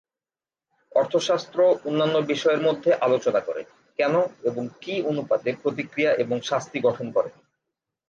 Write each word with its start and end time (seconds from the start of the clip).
অর্থশাস্ত্র 0.91 1.59
অন্যান্য 1.85 2.15
বিষয়ের 2.25 2.61
মধ্যে 2.61 2.89
আলোচনা 3.01 3.39
করে, 3.39 3.61
কেন 3.99 4.13
এবং 4.43 4.63
কী 4.81 4.95
অনুপাতে 5.01 5.49
প্রতিক্রিয়া 5.61 6.11
এবং 6.13 6.37
শাস্তি 6.41 6.77
গঠন 6.79 7.07
করে। 7.11 7.29